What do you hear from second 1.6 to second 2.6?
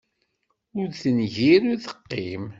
ur teqqim.